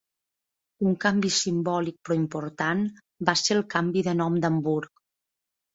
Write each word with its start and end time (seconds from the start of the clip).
Un 0.91 0.95
canvi 1.03 1.31
simbòlic 1.35 1.99
però 2.07 2.17
important 2.21 2.83
va 3.31 3.39
ser 3.45 3.61
el 3.61 3.63
canvi 3.77 4.05
de 4.11 4.21
nom 4.25 4.43
d'Hamburg. 4.45 4.97